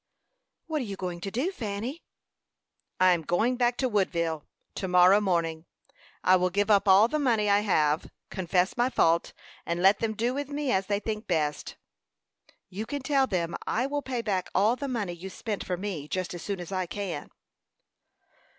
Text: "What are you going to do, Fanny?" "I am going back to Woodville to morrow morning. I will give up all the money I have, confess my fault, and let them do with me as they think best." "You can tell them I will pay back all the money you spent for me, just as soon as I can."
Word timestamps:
"What 0.65 0.81
are 0.81 0.85
you 0.85 0.95
going 0.95 1.21
to 1.21 1.29
do, 1.29 1.51
Fanny?" 1.51 2.01
"I 2.99 3.11
am 3.11 3.21
going 3.21 3.55
back 3.55 3.77
to 3.77 3.87
Woodville 3.87 4.47
to 4.73 4.87
morrow 4.87 5.21
morning. 5.21 5.67
I 6.23 6.37
will 6.37 6.49
give 6.49 6.71
up 6.71 6.87
all 6.87 7.07
the 7.07 7.19
money 7.19 7.47
I 7.51 7.59
have, 7.59 8.09
confess 8.31 8.75
my 8.75 8.89
fault, 8.89 9.31
and 9.63 9.79
let 9.83 9.99
them 9.99 10.15
do 10.15 10.33
with 10.33 10.49
me 10.49 10.71
as 10.71 10.87
they 10.87 10.99
think 10.99 11.27
best." 11.27 11.75
"You 12.67 12.87
can 12.87 13.03
tell 13.03 13.27
them 13.27 13.53
I 13.67 13.85
will 13.85 14.01
pay 14.01 14.23
back 14.23 14.49
all 14.55 14.75
the 14.75 14.87
money 14.87 15.13
you 15.13 15.29
spent 15.29 15.63
for 15.63 15.77
me, 15.77 16.07
just 16.07 16.33
as 16.33 16.41
soon 16.41 16.59
as 16.59 16.71
I 16.71 16.87
can." 16.87 17.29